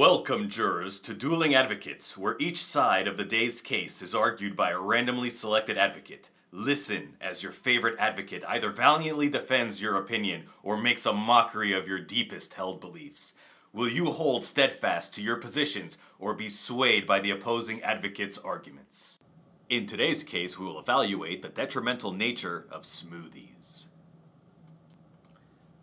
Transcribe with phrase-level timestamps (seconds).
[0.00, 4.70] Welcome, jurors, to Dueling Advocates, where each side of the day's case is argued by
[4.70, 6.30] a randomly selected advocate.
[6.50, 11.86] Listen as your favorite advocate either valiantly defends your opinion or makes a mockery of
[11.86, 13.34] your deepest held beliefs.
[13.74, 19.20] Will you hold steadfast to your positions or be swayed by the opposing advocate's arguments?
[19.68, 23.88] In today's case, we will evaluate the detrimental nature of smoothies.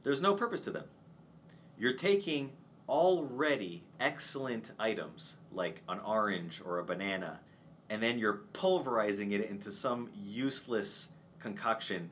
[0.01, 0.85] There's no purpose to them.
[1.77, 2.53] You're taking
[2.87, 7.39] already excellent items like an orange or a banana,
[7.89, 11.09] and then you're pulverizing it into some useless
[11.39, 12.09] concoction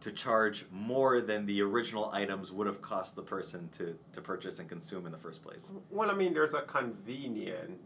[0.00, 4.58] to charge more than the original items would have cost the person to, to purchase
[4.58, 5.72] and consume in the first place.
[5.90, 7.78] Well, I mean, there's a convenience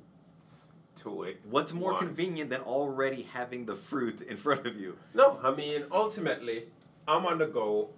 [0.99, 1.41] to it.
[1.51, 2.07] What's more One.
[2.07, 4.97] convenient than already having the fruit in front of you?
[5.13, 6.65] No, I mean, ultimately,
[7.07, 7.91] I'm on the go,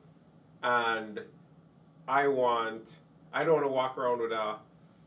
[0.63, 1.21] and
[2.09, 2.99] I want.
[3.33, 4.57] I don't want to walk around with a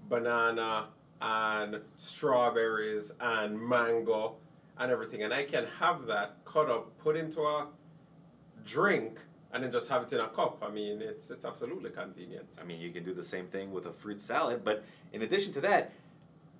[0.07, 0.88] banana
[1.21, 4.35] and strawberries and mango
[4.78, 7.67] and everything, and I can have that cut up, put into a
[8.66, 9.19] drink,
[9.53, 10.63] and then just have it in a cup.
[10.66, 12.45] I mean, it's it's absolutely convenient.
[12.59, 15.52] I mean, you can do the same thing with a fruit salad, but in addition
[15.53, 15.91] to that,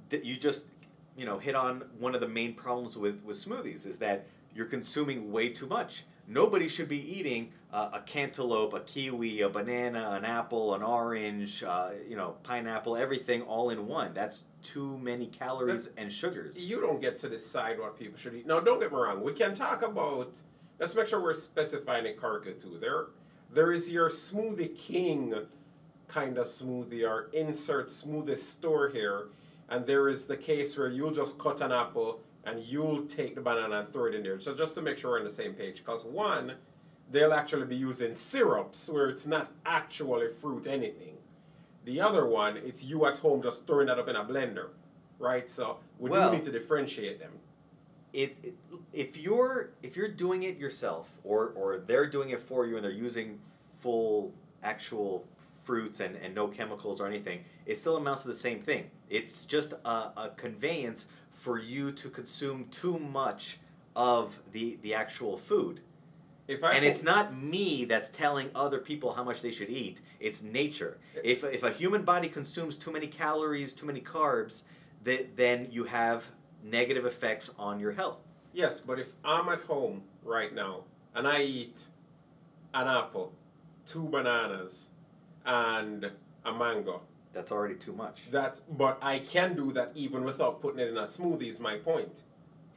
[0.10, 0.72] that you just
[1.18, 4.66] you know hit on one of the main problems with with smoothies is that you're
[4.66, 6.04] consuming way too much.
[6.28, 11.64] Nobody should be eating uh, a cantaloupe, a kiwi, a banana, an apple, an orange,
[11.64, 14.14] uh, you know, pineapple, everything all in one.
[14.14, 16.64] That's too many calories and sugars.
[16.64, 18.46] You don't get to decide what people should eat.
[18.46, 19.24] No, don't get me wrong.
[19.24, 20.38] We can talk about.
[20.80, 22.78] Let's make sure we're specifying it correctly too.
[22.82, 23.08] There,
[23.54, 25.34] there is your smoothie king
[26.08, 29.28] kind of smoothie or insert smoothie store here,
[29.70, 33.42] and there is the case where you'll just cut an apple and you'll take the
[33.42, 34.40] banana and throw it in there.
[34.40, 36.56] So just to make sure we're on the same page, because one,
[37.10, 41.16] they'll actually be using syrups where it's not actually fruit anything.
[41.86, 44.70] The other one, it's you at home just throwing that up in a blender,
[45.20, 45.48] right?
[45.50, 47.40] So we Well- do need to differentiate them.
[48.14, 48.56] it, it
[48.92, 52.84] if you're if you're doing it yourself or or they're doing it for you and
[52.84, 53.40] they're using
[53.80, 55.26] full actual
[55.64, 59.46] fruits and, and no chemicals or anything it still amounts to the same thing it's
[59.46, 63.60] just a, a conveyance for you to consume too much
[63.96, 65.80] of the the actual food
[66.52, 70.02] If I and it's not me that's telling other people how much they should eat.
[70.20, 70.98] It's nature.
[71.24, 74.64] If, if a human body consumes too many calories, too many carbs,
[75.04, 76.32] that then you have
[76.64, 78.20] negative effects on your health.
[78.54, 80.84] yes, but if I'm at home right now
[81.16, 81.88] and I eat
[82.74, 83.34] an apple,
[83.86, 84.90] two bananas,
[85.46, 86.12] and
[86.46, 87.02] a mango,
[87.34, 88.30] That's already too much.
[88.32, 91.48] that but I can do that even without putting it in a smoothie.
[91.48, 92.22] Is my point.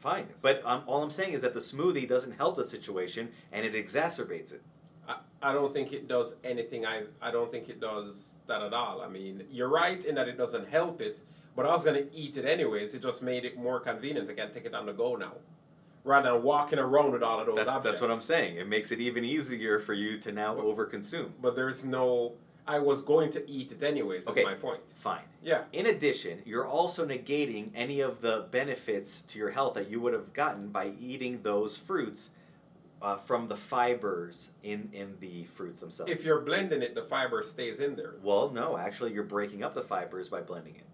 [0.05, 0.27] Fine.
[0.43, 3.73] But um, all I'm saying is that the smoothie doesn't help the situation and it
[3.73, 4.61] exacerbates it.
[5.09, 6.85] I, I don't think it does anything.
[6.85, 9.01] I I don't think it does that at all.
[9.01, 11.23] I mean, you're right in that it doesn't help it,
[11.57, 12.95] but I was gonna eat it anyways.
[12.95, 14.29] It just made it more convenient.
[14.29, 15.33] I can take it on the go now,
[16.05, 17.99] rather than walking around with all of those That- objects.
[17.99, 18.57] that's what I'm saying.
[18.59, 21.31] It makes it even easier for you to now overconsume.
[21.41, 22.35] But there's no.
[22.67, 24.27] I was going to eat it anyways.
[24.27, 24.41] Okay.
[24.41, 24.81] Is my point.
[24.97, 25.23] Fine.
[25.43, 25.65] Yeah.
[25.73, 30.15] In addition, you're also negating any of the benefits to your health that you would
[30.15, 32.31] have gotten by eating those fruits
[33.03, 36.11] uh, from the fibers in, in the fruits themselves.
[36.11, 38.15] If you're blending it, the fiber stays in there.
[38.23, 40.87] well, no, actually, you're breaking up the fibers by blending it.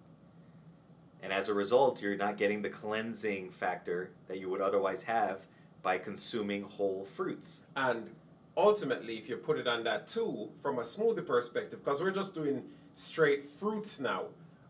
[1.22, 5.46] And as a result, you're not getting the cleansing factor that you would otherwise have
[5.82, 7.62] by consuming whole fruits.
[7.76, 8.10] And
[8.56, 12.34] ultimately, if you put it on that too, from a smoothie perspective, because we're just
[12.34, 14.26] doing straight fruits now,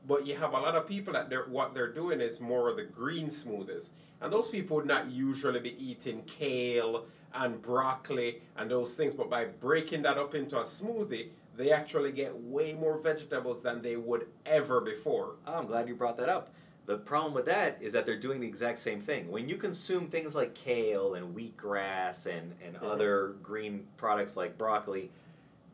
[0.07, 2.77] but you have a lot of people that they're, what they're doing is more of
[2.77, 3.91] the green smoothies.
[4.21, 9.31] And those people would not usually be eating kale and broccoli and those things, but
[9.31, 13.97] by breaking that up into a smoothie, they actually get way more vegetables than they
[13.97, 15.37] would ever before.
[15.47, 16.53] I'm glad you brought that up.
[16.87, 19.31] The problem with that is that they're doing the exact same thing.
[19.31, 22.83] When you consume things like kale and wheatgrass and, and Mhm.
[22.83, 25.11] other green products like broccoli,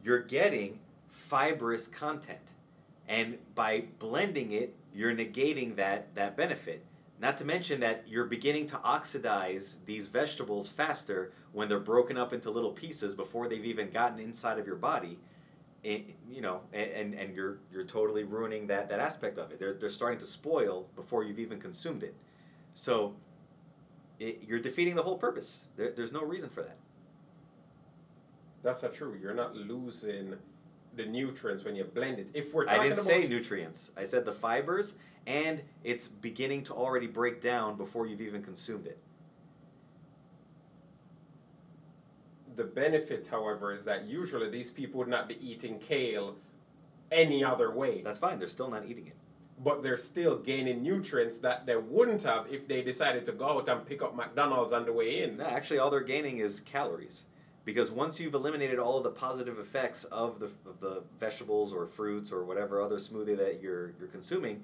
[0.02, 2.52] you're getting fibrous content.
[3.08, 6.84] And by blending it, you're negating that, that benefit.
[7.18, 12.32] Not to mention that you're beginning to oxidize these vegetables faster when they're broken up
[12.34, 15.18] into little pieces before they've even gotten inside of your body
[15.84, 19.58] it, you know, and, and you're you're totally ruining that, that aspect of it.
[19.58, 22.14] They're, they're starting to spoil before you've even consumed it.
[22.74, 23.14] So
[24.18, 25.64] it, you're defeating the whole purpose.
[25.76, 26.76] There, there's no reason for that.
[28.62, 29.16] That's not true.
[29.20, 30.34] You're not losing
[30.96, 32.28] the nutrients when you blend it.
[32.34, 33.92] If we're I didn't about say nutrients.
[33.96, 34.96] I said the fibers,
[35.26, 38.98] and it's beginning to already break down before you've even consumed it.
[42.56, 46.36] The benefit, however, is that usually these people would not be eating kale
[47.12, 48.02] any other way.
[48.02, 48.38] That's fine.
[48.38, 49.16] They're still not eating it.
[49.58, 53.68] but they're still gaining nutrients that they wouldn't have if they decided to go out
[53.68, 55.38] and pick up McDonald's on the way in.
[55.38, 57.24] No, actually, all they're gaining is calories.
[57.64, 61.86] Because once you've eliminated all of the positive effects of the, of the vegetables or
[61.86, 64.62] fruits or whatever other smoothie that you're, you're consuming,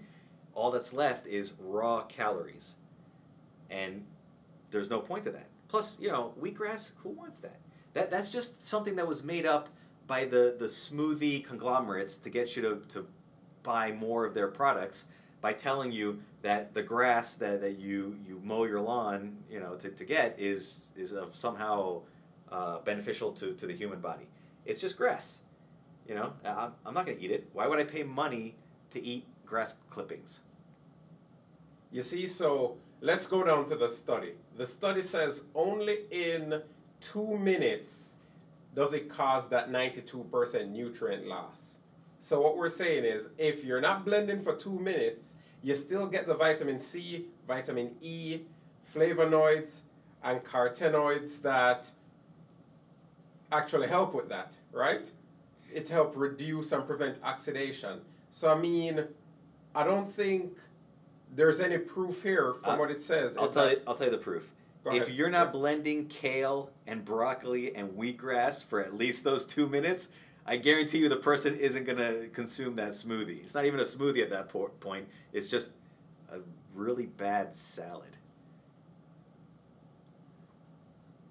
[0.54, 2.76] all that's left is raw calories.
[3.70, 4.04] And
[4.70, 5.48] there's no point to that.
[5.68, 7.58] Plus, you know, wheatgrass, who wants that?
[7.94, 9.68] That that's just something that was made up
[10.06, 13.06] by the, the smoothie conglomerates to get you to, to
[13.62, 15.08] buy more of their products
[15.40, 19.74] by telling you that the grass that, that you, you mow your lawn, you know,
[19.76, 22.00] to, to get is is of somehow
[22.50, 24.26] uh, beneficial to, to the human body.
[24.64, 25.42] It's just grass.
[26.08, 27.48] You know, I'm, I'm not going to eat it.
[27.52, 28.56] Why would I pay money
[28.90, 30.40] to eat grass clippings?
[31.90, 34.32] You see, so let's go down to the study.
[34.56, 36.62] The study says only in
[37.02, 38.14] two minutes
[38.74, 41.80] does it cause that 92% nutrient loss.
[42.20, 46.26] So, what we're saying is if you're not blending for two minutes, you still get
[46.26, 48.40] the vitamin C, vitamin E,
[48.94, 49.80] flavonoids,
[50.22, 51.90] and carotenoids that
[53.50, 55.10] actually help with that, right?
[55.74, 58.00] It help reduce and prevent oxidation.
[58.30, 59.04] So, I mean,
[59.74, 60.56] I don't think
[61.34, 63.36] there's any proof here from Uh, what it says.
[63.36, 64.54] I'll tell you, I'll tell you the proof.
[64.84, 70.08] If you're not blending kale and broccoli and wheatgrass for at least those two minutes,
[70.44, 73.42] I guarantee you the person isn't gonna consume that smoothie.
[73.44, 75.08] It's not even a smoothie at that po- point.
[75.32, 75.74] It's just
[76.32, 76.38] a
[76.74, 78.16] really bad salad.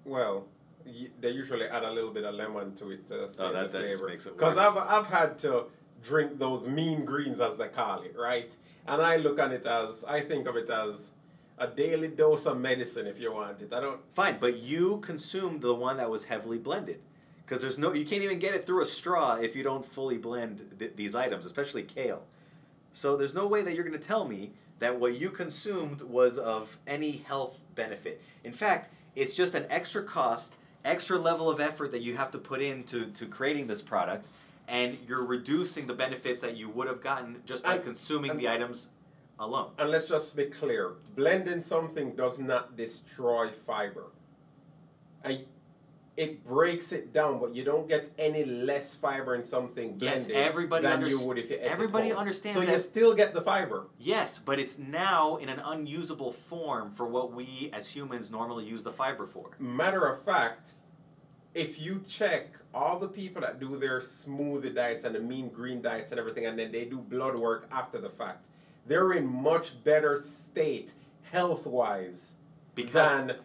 [0.04, 0.46] Well,
[0.86, 3.86] y- they usually add a little bit of lemon to it to Oh, that- that
[3.86, 4.56] just makes it Because.
[4.58, 5.66] I've I've had to
[6.02, 8.56] drink those mean greens as they call it, right?
[8.86, 11.12] And I look at it as I think of it as
[11.58, 13.72] a daily dose of medicine if you want it.
[13.72, 14.00] I don't.
[14.12, 17.00] Fine, but you consumed the one that was heavily blended.
[17.44, 20.16] Because there's no, you can't even get it through a straw if you don't fully
[20.16, 22.22] blend th- these items, especially kale.
[22.92, 26.38] So there's no way that you're going to tell me that what you consumed was
[26.38, 28.22] of any health benefit.
[28.44, 32.38] In fact, it's just an extra cost, extra level of effort that you have to
[32.38, 34.26] put into to creating this product,
[34.68, 38.40] and you're reducing the benefits that you would have gotten just by And- consuming and-
[38.40, 38.88] the items
[39.38, 39.72] alone.
[39.78, 44.06] And let's just be clear: blending something does not destroy fiber.
[45.24, 45.44] And
[46.16, 50.46] it breaks it down, but you don't get any less fiber in something Yes, blended
[50.46, 53.86] everybody than underst- you would if you everybody understands So you still get the fiber.
[53.98, 58.84] Yes, but it's now in an unusable form for what we as humans normally use
[58.84, 59.52] the fiber for.
[59.58, 60.74] Matter of fact,
[61.54, 65.80] if you check all the people that do their smoothie diets and the mean green
[65.80, 68.46] diets and everything, and then they do blood work after the fact,
[68.86, 70.92] they're in much better state
[71.30, 72.36] health wise
[72.74, 73.36] Because- than their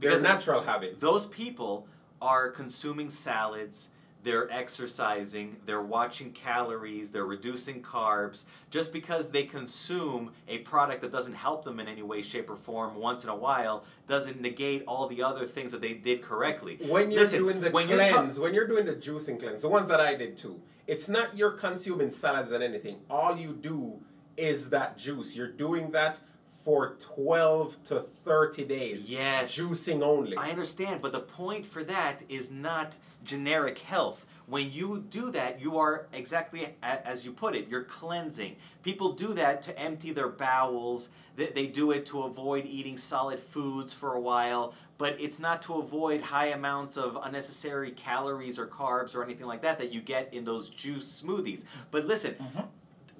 [0.00, 1.00] because natural habits.
[1.02, 1.86] Those people
[2.22, 3.90] are consuming salads,
[4.22, 8.46] they're exercising, they're watching calories, they're reducing carbs.
[8.70, 12.56] Just because they consume a product that doesn't help them in any way, shape, or
[12.56, 16.78] form once in a while doesn't negate all the other things that they did correctly.
[16.88, 19.62] when you're Listen, doing the when you're ta- cleanse, when you're doing the juicing cleanse,
[19.62, 23.00] the ones that I did too, it's not you're consuming salads and anything.
[23.08, 24.00] All you do
[24.38, 25.36] is that juice.
[25.36, 26.18] You're doing that
[26.64, 29.08] for 12 to 30 days.
[29.08, 29.58] Yes.
[29.58, 30.36] Juicing only.
[30.36, 34.26] I understand, but the point for that is not generic health.
[34.46, 38.56] When you do that, you are exactly as you put it, you're cleansing.
[38.82, 41.10] People do that to empty their bowels.
[41.36, 45.62] They, they do it to avoid eating solid foods for a while, but it's not
[45.62, 50.00] to avoid high amounts of unnecessary calories or carbs or anything like that that you
[50.00, 51.64] get in those juice smoothies.
[51.90, 52.66] But listen, mm-hmm.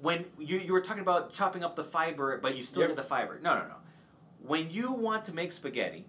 [0.00, 2.90] When you, you were talking about chopping up the fiber, but you still Yep.
[2.90, 3.38] get the fiber.
[3.42, 3.74] No, no, no.
[4.40, 6.04] When you want to make spaghetti,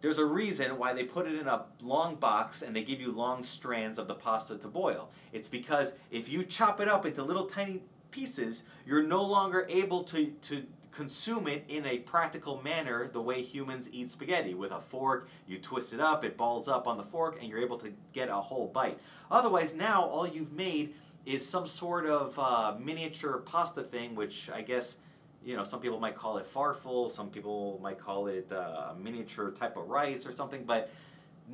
[0.00, 3.10] there's a reason why they put it in a long box and they give you
[3.12, 5.10] long strands of the pasta to boil.
[5.32, 10.02] It's because if you chop it up into little tiny pieces, you're no longer able
[10.04, 14.54] to, to consume it in a practical manner the way humans eat spaghetti.
[14.54, 17.62] With a fork, you twist it up, it balls up on the fork, and you're
[17.62, 18.98] able to get a whole bite.
[19.30, 24.62] Otherwise, now all you've made is some sort of uh, miniature pasta thing, which I
[24.62, 24.98] guess
[25.44, 29.50] you know some people might call it farfel, some people might call it uh, miniature
[29.50, 30.90] type of rice or something, but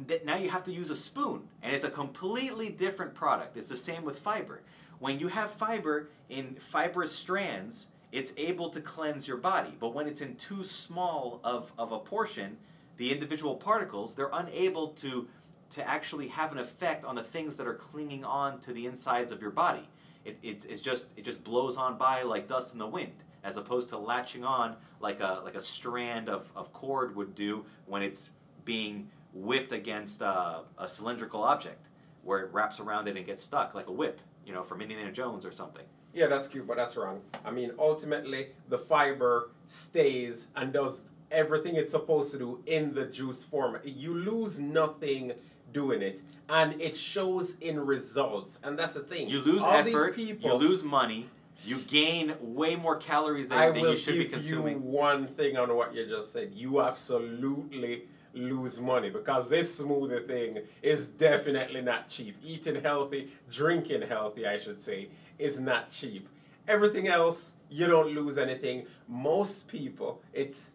[0.07, 3.57] th- now you have to use a spoon, and it's a completely different product.
[3.57, 4.63] It's the same with fiber.
[4.99, 10.07] When you have fiber in fibrous strands, it's able to cleanse your body, but when
[10.07, 12.57] it's in too small of, of a portion,
[12.97, 15.29] the individual particles they're unable to
[15.71, 19.33] to actually have an effect on the things that are clinging on to the insides
[19.33, 19.89] of your body.
[20.25, 23.13] It, it, it's just it just blows on by like dust in the wind,
[23.45, 27.65] as opposed to latching on like a like a strand of, of cord would do
[27.87, 28.33] when it's
[28.65, 31.87] being whipped against a, a cylindrical object,
[32.23, 35.13] where it wraps around it and gets stuck like a whip, you know, from Indiana
[35.13, 35.85] Jones or something.
[36.13, 37.21] Yeah, that's cute, but that's wrong.
[37.45, 43.05] I mean, ultimately, the fiber stays and does everything it's supposed to do in the
[43.05, 43.79] juice form.
[43.85, 45.33] You lose nothing
[45.73, 48.61] doing it, and it shows in results.
[48.65, 49.29] And that's the thing.
[49.29, 51.29] You lose All effort, people- you lose money,
[51.65, 54.75] you gain way more calories than, than you should be consuming.
[54.75, 56.53] you one thing on what you just said.
[56.55, 62.37] You absolutely lose money because this smoothie thing is definitely not cheap.
[62.45, 65.09] Eating healthy, drinking healthy, I should say,
[65.39, 66.29] is not cheap.
[66.69, 68.87] Everything else, you don't lose anything.
[69.09, 70.75] Most people, it's,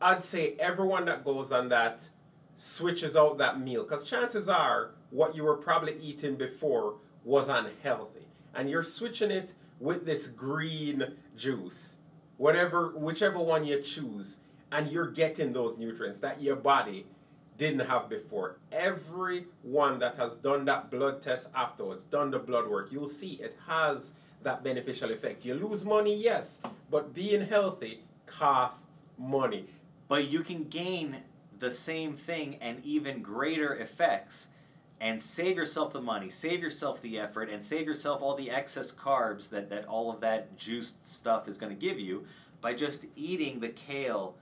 [0.00, 2.08] I'd say everyone that goes on that
[2.60, 8.26] switches out that meal because chances are what you were probably eating before was unhealthy.
[8.54, 12.00] And you're switching it with this green juice
[12.36, 14.38] whatever whichever one you choose
[14.70, 17.06] and you're getting those nutrients that your body
[17.56, 18.58] didn't have before.
[18.70, 23.56] Everyone that has done that blood test afterwards done the blood work you'll see it
[23.66, 24.12] has
[24.42, 25.46] that beneficial effect.
[25.46, 29.64] You lose money yes but being healthy costs money.
[30.08, 31.22] But you can gain
[31.60, 34.48] the same thing and even greater effects
[35.00, 38.92] and save yourself the money, save yourself the effort, and save yourself all the excess
[38.92, 42.24] carbs that, that all of that juiced stuff is going to give you
[42.60, 44.36] by just eating the kale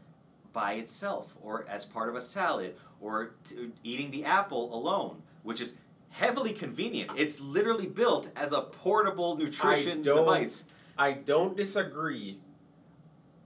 [0.53, 5.61] by itself or as part of a salad or t- eating the apple alone, which
[5.61, 5.79] is
[6.11, 7.11] heavily convenient.
[7.17, 10.65] It's literally built as a portable nutrition I device.
[10.97, 12.39] I don't disagree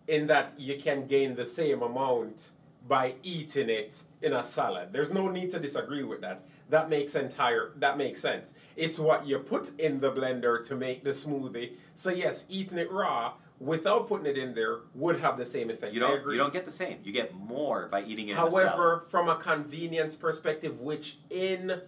[0.09, 2.53] in that you can gain the same amount
[2.87, 4.89] by eating it in a salad.
[4.93, 6.43] There's no need to disagree with that.
[6.69, 8.55] That makes entire that makes sense.
[8.77, 11.73] It's what you put in the blender to make the smoothie.
[11.95, 15.95] So yes, eating it raw without putting it in there would have the same effect.
[15.95, 16.99] You don't you don't get the same.
[17.05, 18.67] You get more by eating it in a salad.
[18.67, 21.81] However, from a convenience perspective, which in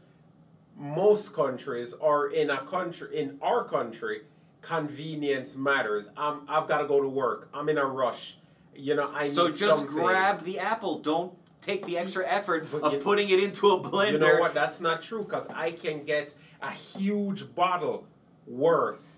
[0.76, 4.22] most countries or in a country in our country,
[4.60, 6.08] convenience matters.
[6.16, 7.48] I'm, I've got to go to work.
[7.52, 8.38] I'm in a rush.
[8.76, 9.86] You know, I so just something.
[9.86, 10.98] grab the apple.
[10.98, 14.12] Don't take the extra effort But of you- putting it into a blender.
[14.12, 14.54] You know what?
[14.54, 18.06] That's not true because I can get a huge bottle
[18.46, 19.10] worth.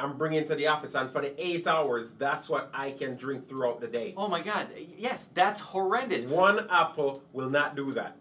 [0.00, 3.48] I'm bringing to the office, and for the eight hours, that's what I can drink
[3.48, 4.14] throughout the day.
[4.16, 4.68] Oh my god.
[4.96, 6.26] Yes, that's horrendous.
[6.26, 8.16] One apple will not do that.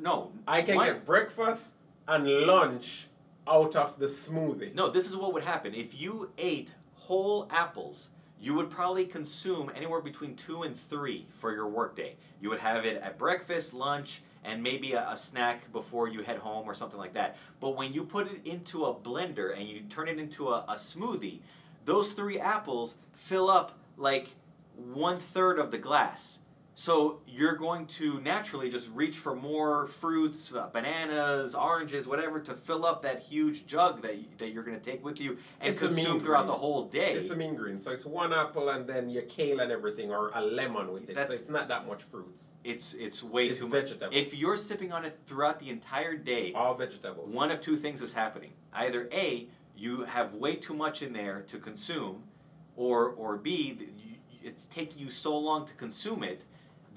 [0.00, 0.32] No.
[0.46, 1.74] I can one- get breakfast
[2.06, 3.08] and lunch
[3.48, 4.74] out of the smoothie.
[4.74, 5.74] No, this is what would happen.
[5.74, 8.10] If you ate whole apples,
[8.46, 12.14] you would probably consume anywhere between two and three for your workday.
[12.40, 16.38] You would have it at breakfast, lunch, and maybe a, a snack before you head
[16.38, 17.36] home or something like that.
[17.58, 20.74] But when you put it into a blender and you turn it into a, a
[20.74, 21.40] smoothie,
[21.86, 24.28] those three apples fill up like
[24.76, 26.38] one third of the glass.
[26.78, 32.52] So you're going to naturally just reach for more fruits, uh, bananas, oranges, whatever, to
[32.52, 35.70] fill up that huge jug that, you, that you're going to take with you and
[35.70, 36.48] It's consume throughout green.
[36.48, 37.14] the whole day.
[37.14, 40.30] It's a mean green, so it's one apple and then your kale and everything, or
[40.34, 41.14] a lemon with it.
[41.14, 42.52] That's- so it's not that much fruits.
[42.62, 43.88] It's it's way It's too much.
[43.88, 44.14] vegetables.
[44.14, 47.32] If you're sipping on it throughout the entire day, All vegetables.
[47.34, 48.52] one of two things is happening.
[48.74, 52.24] Either A, you have way too much in there to consume,
[52.76, 53.78] or or B,
[54.42, 56.44] it's taking you so long to consume it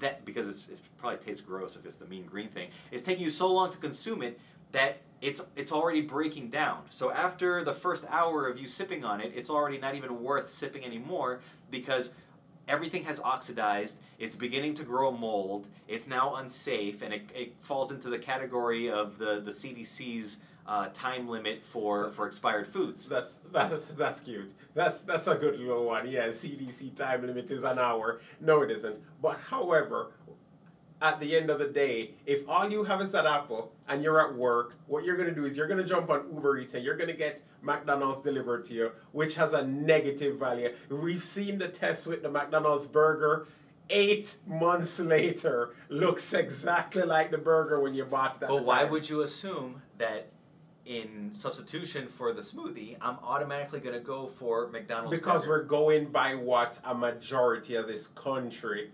[0.00, 2.68] that because it's, it's probably tastes gross if it's the mean green thing.
[2.90, 4.38] It's taking you so long to consume it
[4.72, 6.82] that it's it's already breaking down.
[6.90, 10.48] So after the first hour of you sipping on it, it's already not even worth
[10.48, 11.40] sipping anymore
[11.70, 12.14] because
[12.68, 17.90] everything has oxidized it's beginning to grow mold it's now unsafe and it, it falls
[17.90, 23.40] into the category of the, the cdc's uh, time limit for, for expired foods That's
[23.52, 24.52] that's that's cute.
[24.72, 26.08] That's that's a good little one.
[26.08, 28.20] Yeah, CDC time limit is an hour.
[28.40, 29.00] No, it isn't.
[29.20, 30.12] But however,
[31.02, 34.24] at the end of the day, if all you have is that apple and you're
[34.24, 36.96] at work, what you're gonna do is you're gonna jump on Uber Eats and you're
[36.96, 40.72] gonna get McDonald's delivered to you, which has a negative value.
[40.88, 43.48] We've seen the test with the McDonald's burger.
[43.92, 48.48] Eight months later, looks exactly like the burger when you bought that.
[48.48, 50.28] but why would you assume that
[50.86, 55.62] in substitution for the smoothie i'm automatically going to go for mcdonald's Because burger?
[55.62, 58.90] we're going by what a majority of this country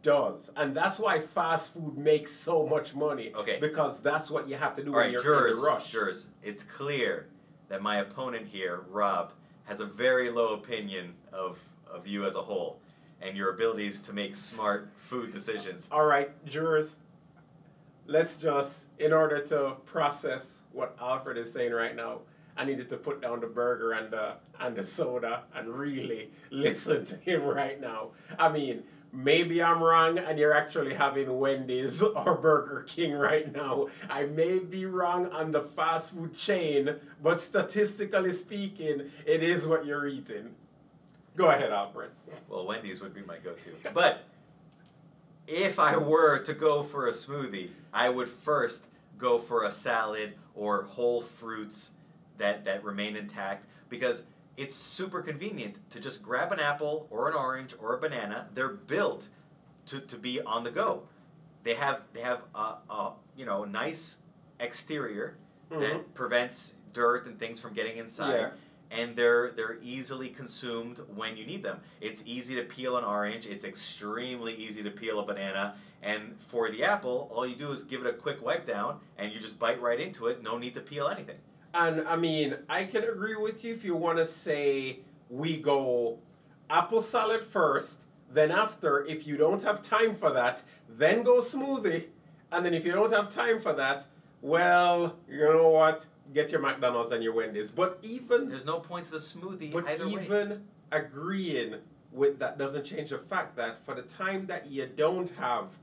[0.00, 0.50] does.
[0.56, 3.32] And that's why fast food makes so much money.
[3.34, 3.58] Okay.
[3.60, 5.90] Because that's what you have to do All when right, you're in jurors, a rush.
[5.90, 7.26] jurors, it's clear
[7.68, 9.32] that my opponent here, Rob,
[9.64, 11.58] has a very low opinion of,
[11.92, 12.78] of you as a whole
[13.20, 15.88] and your abilities to make smart food decisions.
[15.90, 16.98] All right, jurors,
[18.08, 22.22] let's just, in order to process what Alfred is saying right now,
[22.56, 27.04] I needed to put down the burger and the and the soda and really listen
[27.04, 28.10] to him right now.
[28.36, 33.86] I mean, maybe I'm wrong and you're actually having Wendy's or Burger King right now.
[34.10, 39.86] I may be wrong on the fast food chain, but statistically speaking, it is what
[39.86, 40.56] you're eating.
[41.36, 42.10] Go ahead, Alfred.
[42.48, 43.70] Well, Wendy's would be my go-to.
[43.94, 44.24] But
[45.48, 48.86] if I were to go for a smoothie, I would first
[49.16, 51.94] go for a salad or whole fruits
[52.36, 54.24] that, that remain intact because
[54.56, 58.48] it's super convenient to just grab an apple or an orange or a banana.
[58.52, 59.28] They're built
[59.86, 61.04] to, to be on the go.
[61.64, 64.18] They have they have a, a you know nice
[64.60, 65.36] exterior
[65.70, 65.80] Mhm.
[65.80, 68.50] that prevents dirt and things from getting inside Yeah.
[68.90, 71.80] And they're they're easily consumed when you need them.
[72.00, 73.46] It's easy to peel an orange.
[73.46, 75.74] It's extremely easy to peel a banana.
[76.02, 79.32] And for the apple, all you do is give it a quick wipe down, and
[79.32, 80.42] you just bite right into it.
[80.42, 81.36] No need to peel anything.
[81.74, 86.18] And I mean, I can agree with you if you want to say we go
[86.70, 92.06] apple salad first, then after, if you don't have time for that, then go smoothie.
[92.50, 94.06] And then if you don't have time for that,
[94.42, 96.06] well, you know what?
[96.32, 97.70] Get your McDonald's and your Wendy's.
[97.70, 100.12] But even There's no point to the smoothie but either way.
[100.12, 101.76] even agreeing
[102.12, 105.78] with that doesn't change the fact that for the time that you don't have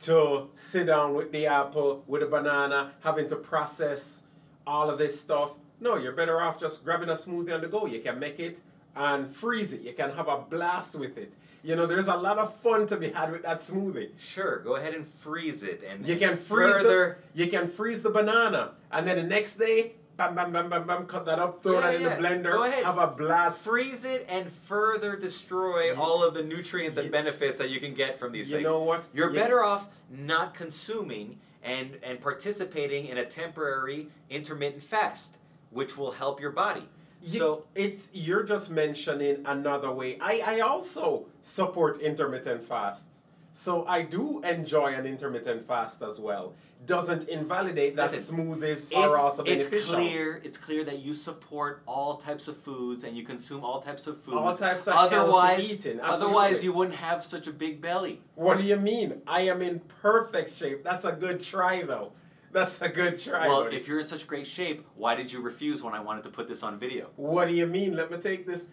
[0.00, 4.22] to sit down with the apple, with a banana, having to process
[4.66, 7.86] all of this stuff, no, you're better off just grabbing a smoothie on the go.
[7.86, 8.60] You can make it
[8.98, 9.82] and freeze it.
[9.82, 11.32] You can have a blast with it.
[11.62, 14.10] You know, there's a lot of fun to be had with that smoothie.
[14.18, 17.18] Sure, go ahead and freeze it, and You can freeze further.
[17.34, 20.86] the you can freeze the banana, and then the next day, bam, bam, bam, bam,
[20.86, 22.84] bam, cut that up, throw Yeah, that in the blender, Go ahead.
[22.84, 23.60] have a blast.
[23.64, 28.18] freeze it and further destroy all of the nutrients and benefits that you can get
[28.18, 28.62] from these You things.
[28.66, 29.06] You know what?
[29.12, 35.38] You're You- better off not consuming and and participating in a temporary intermittent fast,
[35.70, 36.88] which will help your body.
[37.22, 40.18] You- So it's you're just mentioning another way.
[40.20, 43.24] I, I also support intermittent fasts.
[43.52, 46.54] So I do enjoy an intermittent fast as well.
[46.86, 49.94] Doesn't invalidate that Listen, smoothies are also it's, it's beneficial.
[49.96, 54.06] clear it's clear that you support all types of foods and you consume all types
[54.06, 54.36] of foods.
[54.36, 58.22] All types of otherwise, eating, otherwise you wouldn't have such a big belly.
[58.36, 59.22] What do you mean?
[59.26, 60.84] I am in perfect shape.
[60.84, 62.12] That's a good try though.
[62.52, 63.46] That's a good try.
[63.46, 66.30] well, if you're in such great shape, why did you refuse when I wanted to
[66.30, 67.10] put this on video?
[67.16, 67.94] What do you mean?
[67.96, 68.66] Let me take this.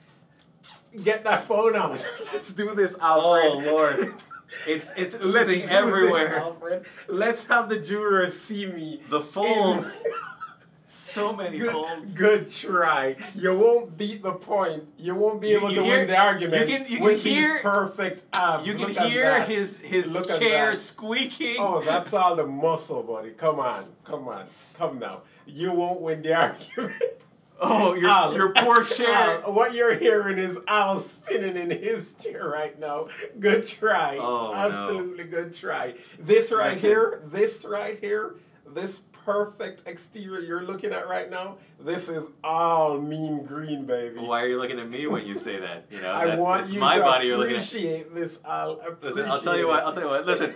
[1.04, 1.90] Get that phone out.
[2.34, 3.52] Let's do this, Alfred.
[3.52, 4.14] Oh, Lord.
[4.68, 6.38] It's it's oozing do this, everywhere.
[6.38, 6.86] Alfred.
[7.08, 9.02] Let's have the jurors see me.
[9.10, 10.04] The folds.
[10.98, 11.76] So many good,
[12.16, 13.18] good try.
[13.36, 14.86] You won't beat the point.
[14.98, 17.18] You won't be You- able you to hear- win the argument you can- you can
[17.18, 18.66] hear- perfect abs.
[18.66, 21.58] You can Look hear his his Look chair squeaking.
[21.60, 23.32] Oh, that's all the muscle, buddy.
[23.32, 24.46] Come on, come on,
[24.78, 25.24] come now.
[25.46, 26.94] You won't win the argument.
[27.60, 29.42] Oh, your, Al, your poor chair.
[29.44, 33.08] Al, what you're hearing is Al spinning in his chair right now.
[33.38, 34.18] Good try.
[34.18, 34.54] Oh, no.
[34.54, 35.96] Absolutely good try.
[36.20, 36.90] This right Listen.
[36.90, 38.36] here, this right here,
[38.74, 44.20] this perfect exterior you're looking at right now, this is all mean green, baby.
[44.20, 45.86] Why are you looking at me when you say that?
[45.92, 47.62] You know, I that's, want it's you my to body you're looking at.
[47.68, 48.80] appreciate this, Al.
[49.02, 49.84] Listen, I'll tell you what.
[49.84, 50.26] I'll tell you what.
[50.26, 50.54] Listen,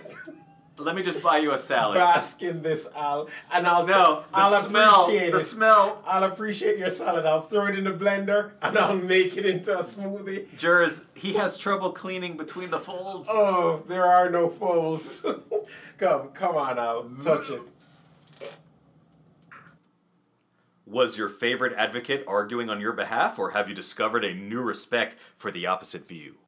[0.78, 1.96] let me just buy you a salad.
[1.98, 5.02] Bask in this, Al, and I'll No, I'll smell.
[5.06, 5.44] appreciate The it.
[5.44, 6.02] smell.
[6.06, 7.26] I'll appreciate your salad.
[7.26, 10.46] I'll throw it in the blender and I'll make it into a smoothie.
[10.56, 13.28] Jers, he has trouble cleaning between the folds.
[13.30, 15.26] Oh, there are no folds.
[15.98, 17.60] come, come on, Al, touch it.
[20.90, 25.14] Was your favorite advocate arguing on your behalf, or have you discovered a new respect
[25.36, 26.38] for the opposite view?